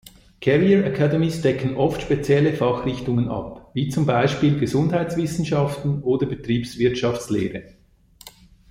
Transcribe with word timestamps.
Career 0.43 0.83
Academies 0.87 1.41
decken 1.43 1.75
oft 1.75 2.01
spezielle 2.01 2.53
Fachrichtungen 2.53 3.27
ab, 3.29 3.69
wie 3.75 3.89
zum 3.89 4.07
Beispiel 4.07 4.59
Gesundheitswissenschaften 4.59 6.01
oder 6.01 6.25
Betriebswirtschaftslehre. 6.25 7.75